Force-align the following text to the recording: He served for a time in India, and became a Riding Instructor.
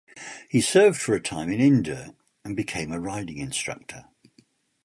He 0.49 0.61
served 0.61 0.99
for 0.99 1.13
a 1.13 1.21
time 1.21 1.51
in 1.51 1.59
India, 1.59 2.15
and 2.43 2.55
became 2.55 2.91
a 2.91 2.99
Riding 2.99 3.37
Instructor. 3.37 4.05